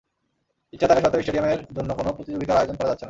ইচ্ছা 0.73 0.87
থাকা 0.87 1.01
সত্ত্বেও 1.01 1.23
স্টেডিয়ামের 1.23 1.59
জন্য 1.75 1.89
কোনো 1.93 2.09
প্রতিযোগিতার 2.11 2.57
আয়োজন 2.57 2.75
করা 2.75 2.89
যাচ্ছে 2.89 2.95
না। 2.95 2.99